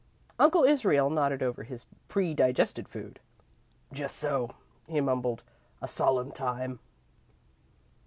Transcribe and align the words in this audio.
Uncle 0.39 0.63
Israel 0.63 1.11
nodded 1.11 1.43
over 1.43 1.61
his 1.61 1.85
predigested 2.07 2.89
food. 2.89 3.19
"Just 3.93 4.15
so," 4.15 4.55
he 4.87 4.99
mumbled; 4.99 5.43
"a 5.79 5.87
solemn 5.87 6.31
time." 6.31 6.79